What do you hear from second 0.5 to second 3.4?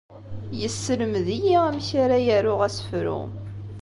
Yesselmed-iyi amek ara aruɣ asefru.